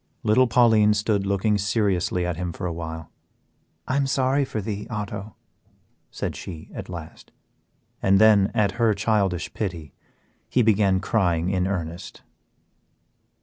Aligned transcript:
Little 0.23 0.47
Pauline 0.47 0.95
stood 0.95 1.27
looking 1.27 1.59
seriously 1.59 2.25
at 2.25 2.35
him 2.35 2.53
for 2.53 2.65
a 2.65 2.73
while. 2.73 3.11
"I 3.87 3.97
am 3.97 4.07
sorry 4.07 4.43
for 4.45 4.59
thee, 4.59 4.87
Otto," 4.89 5.35
said 6.09 6.35
she, 6.35 6.71
at 6.73 6.89
last. 6.89 7.31
And 8.01 8.17
then, 8.17 8.49
at 8.55 8.77
her 8.81 8.95
childish 8.95 9.53
pity, 9.53 9.93
he 10.49 10.63
began 10.63 11.01
crying 11.01 11.49
in 11.51 11.67
earnest. 11.67 12.23